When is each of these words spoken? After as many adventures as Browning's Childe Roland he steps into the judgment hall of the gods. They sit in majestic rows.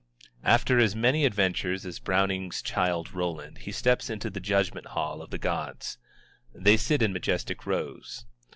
After 0.43 0.79
as 0.79 0.95
many 0.95 1.25
adventures 1.25 1.85
as 1.85 1.99
Browning's 1.99 2.63
Childe 2.63 3.11
Roland 3.11 3.59
he 3.59 3.71
steps 3.71 4.09
into 4.09 4.31
the 4.31 4.39
judgment 4.39 4.87
hall 4.87 5.21
of 5.21 5.29
the 5.29 5.37
gods. 5.37 5.99
They 6.55 6.75
sit 6.75 7.03
in 7.03 7.13
majestic 7.13 7.67
rows. 7.67 8.25